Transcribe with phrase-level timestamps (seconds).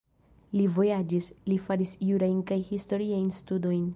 [0.59, 3.89] Li vojaĝis, li faris jurajn kaj historiajn studojn.